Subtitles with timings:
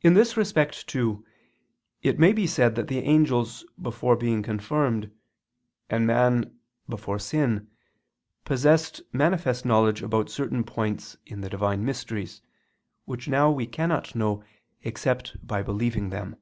[0.00, 1.26] In this respect, too,
[2.00, 5.10] it may be said that the angels before being confirmed,
[5.90, 6.58] and man,
[6.88, 7.68] before sin,
[8.46, 12.40] possessed manifest knowledge about certain points in the Divine mysteries,
[13.04, 14.42] which now we cannot know
[14.84, 16.36] except by believing them.